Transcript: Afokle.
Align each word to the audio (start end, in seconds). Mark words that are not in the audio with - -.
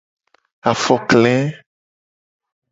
Afokle. 0.69 1.35